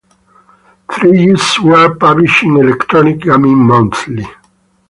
Three 0.91 1.31
issues 1.31 1.59
were 1.63 1.93
published 1.93 2.41
in 2.41 2.55
"Electronic 2.57 3.19
Gaming 3.19 3.55
Monthly". 3.59 4.25